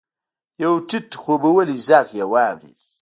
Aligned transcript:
يو 0.63 0.73
ټيټ 0.89 1.09
خوبولی 1.21 1.77
ږغ 1.87 2.07
يې 2.19 2.25
واورېد. 2.31 2.79